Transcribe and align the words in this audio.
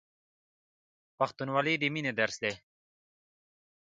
پښتونولي 1.17 1.75
د 1.81 1.83
مینې 1.93 2.11
درس 2.19 2.35
دی. 2.43 2.53